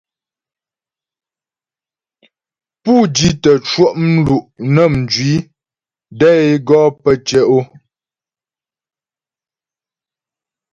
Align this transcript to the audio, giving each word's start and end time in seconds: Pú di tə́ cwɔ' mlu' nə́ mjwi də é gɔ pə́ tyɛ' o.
Pú 2.83 2.93
di 3.15 3.27
tə́ 3.41 3.55
cwɔ' 3.67 3.89
mlu' 4.09 4.49
nə́ 4.73 4.87
mjwi 4.93 5.33
də 6.19 6.29
é 6.45 6.49
gɔ 6.67 6.79
pə́ 7.03 7.15
tyɛ' 7.27 7.47
o. 7.57 7.59